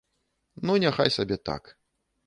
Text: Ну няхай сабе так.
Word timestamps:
Ну 0.69 0.79
няхай 0.85 1.15
сабе 1.19 1.41
так. 1.51 1.63